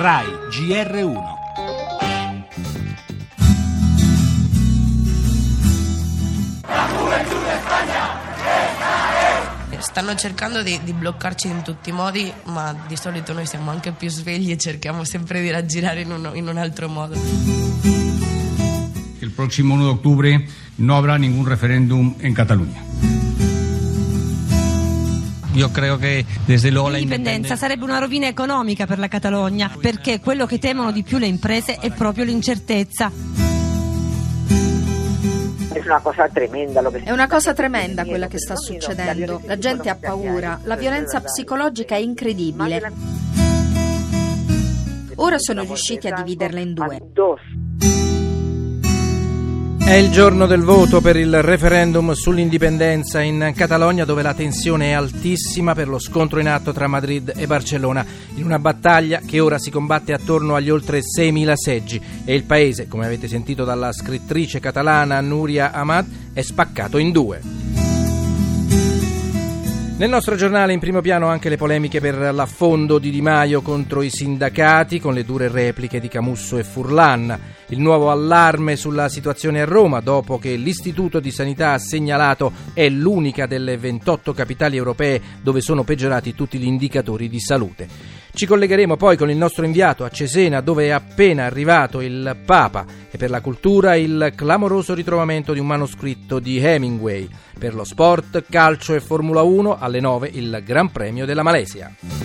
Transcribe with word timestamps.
RAI 0.00 0.26
GR1 0.48 1.18
Stanno 9.78 10.14
cercando 10.14 10.62
di, 10.62 10.80
di, 10.82 10.94
bloccarci 10.94 11.48
in 11.48 11.60
tutti 11.60 11.90
i 11.90 11.92
modi, 11.92 12.32
ma 12.44 12.74
di 12.86 12.96
solito 12.96 13.34
noi 13.34 13.44
siamo 13.44 13.70
anche 13.70 13.92
più 13.92 14.08
svegli 14.08 14.50
e 14.50 14.56
cerchiamo 14.56 15.04
sempre 15.04 15.42
di 15.42 15.50
raggirare 15.50 16.00
in, 16.00 16.10
uno, 16.10 16.32
in 16.32 16.48
un 16.48 16.56
altro 16.56 16.88
modo. 16.88 17.14
Il 19.18 19.30
prossimo 19.32 19.74
1 19.74 19.84
de 19.84 19.90
octubre 19.90 20.48
no 20.76 20.96
habrá 20.96 21.18
ningún 21.18 21.44
referéndum 21.44 22.14
en 22.20 22.32
Cataluña. 22.32 22.89
Io 25.54 25.68
credo 25.70 25.96
che 25.96 26.24
desde 26.46 26.70
luego 26.70 26.90
l'indipendenza 26.90 27.56
sarebbe 27.56 27.84
una 27.84 27.98
rovina 27.98 28.28
economica 28.28 28.86
per 28.86 28.98
la 28.98 29.08
Catalogna, 29.08 29.70
perché 29.80 30.20
quello 30.20 30.46
che 30.46 30.58
temono 30.58 30.92
di 30.92 31.02
più 31.02 31.18
le 31.18 31.26
imprese 31.26 31.76
è 31.76 31.90
proprio 31.90 32.24
l'incertezza. 32.24 33.10
È 35.72 35.78
una 35.84 36.00
cosa 36.00 36.28
tremenda, 36.28 36.80
è 37.02 37.10
una 37.10 37.26
cosa 37.26 37.52
tremenda 37.52 38.04
quella 38.04 38.28
che 38.28 38.38
sta 38.38 38.54
succedendo. 38.54 39.40
La 39.44 39.58
gente 39.58 39.88
ha 39.88 39.96
paura, 39.96 40.60
la 40.64 40.76
violenza 40.76 41.20
psicologica 41.20 41.96
è 41.96 41.98
incredibile. 41.98 42.92
Ora 45.16 45.38
sono 45.38 45.62
riusciti 45.62 46.06
a 46.06 46.14
dividerla 46.14 46.60
in 46.60 46.74
due. 46.74 46.98
È 49.90 49.94
il 49.94 50.12
giorno 50.12 50.46
del 50.46 50.62
voto 50.62 51.00
per 51.00 51.16
il 51.16 51.42
referendum 51.42 52.12
sull'indipendenza 52.12 53.22
in 53.22 53.52
Catalogna 53.56 54.04
dove 54.04 54.22
la 54.22 54.34
tensione 54.34 54.90
è 54.90 54.92
altissima 54.92 55.74
per 55.74 55.88
lo 55.88 55.98
scontro 55.98 56.38
in 56.38 56.46
atto 56.46 56.72
tra 56.72 56.86
Madrid 56.86 57.32
e 57.34 57.48
Barcellona 57.48 58.06
in 58.36 58.44
una 58.44 58.60
battaglia 58.60 59.18
che 59.26 59.40
ora 59.40 59.58
si 59.58 59.72
combatte 59.72 60.12
attorno 60.12 60.54
agli 60.54 60.70
oltre 60.70 61.00
6.000 61.00 61.52
seggi 61.54 62.00
e 62.24 62.34
il 62.36 62.44
paese, 62.44 62.86
come 62.86 63.04
avete 63.04 63.26
sentito 63.26 63.64
dalla 63.64 63.92
scrittrice 63.92 64.60
catalana 64.60 65.20
Nuria 65.20 65.72
Ahmad, 65.72 66.06
è 66.34 66.40
spaccato 66.40 66.96
in 66.96 67.10
due. 67.10 67.59
Nel 70.00 70.08
nostro 70.08 70.34
giornale 70.34 70.72
in 70.72 70.80
primo 70.80 71.02
piano 71.02 71.26
anche 71.26 71.50
le 71.50 71.58
polemiche 71.58 72.00
per 72.00 72.32
l'affondo 72.32 72.98
di 72.98 73.10
Di 73.10 73.20
Maio 73.20 73.60
contro 73.60 74.00
i 74.00 74.08
sindacati 74.08 74.98
con 74.98 75.12
le 75.12 75.26
dure 75.26 75.48
repliche 75.48 76.00
di 76.00 76.08
Camusso 76.08 76.56
e 76.56 76.64
Furlan, 76.64 77.38
il 77.66 77.78
nuovo 77.80 78.10
allarme 78.10 78.76
sulla 78.76 79.10
situazione 79.10 79.60
a 79.60 79.66
Roma 79.66 80.00
dopo 80.00 80.38
che 80.38 80.54
l'Istituto 80.54 81.20
di 81.20 81.30
Sanità 81.30 81.72
ha 81.72 81.78
segnalato 81.78 82.50
è 82.72 82.88
l'unica 82.88 83.44
delle 83.44 83.76
28 83.76 84.32
capitali 84.32 84.78
europee 84.78 85.20
dove 85.42 85.60
sono 85.60 85.84
peggiorati 85.84 86.34
tutti 86.34 86.56
gli 86.56 86.64
indicatori 86.64 87.28
di 87.28 87.38
salute. 87.38 87.88
Ci 88.32 88.46
collegheremo 88.46 88.96
poi 88.96 89.18
con 89.18 89.28
il 89.28 89.36
nostro 89.36 89.66
inviato 89.66 90.04
a 90.04 90.08
Cesena 90.08 90.62
dove 90.62 90.86
è 90.86 90.90
appena 90.90 91.44
arrivato 91.44 92.00
il 92.00 92.38
Papa 92.46 92.86
e 93.10 93.18
per 93.18 93.30
la 93.30 93.40
cultura 93.40 93.96
il 93.96 94.32
clamoroso 94.34 94.94
ritrovamento 94.94 95.52
di 95.52 95.58
un 95.58 95.66
manoscritto 95.66 96.38
di 96.38 96.58
Hemingway. 96.58 97.28
Per 97.58 97.74
lo 97.74 97.84
sport, 97.84 98.44
calcio 98.48 98.94
e 98.94 99.00
Formula 99.00 99.42
1 99.42 99.78
alle 99.78 100.00
9 100.00 100.30
il 100.32 100.62
Gran 100.64 100.90
Premio 100.90 101.26
della 101.26 101.42
Malesia. 101.42 102.19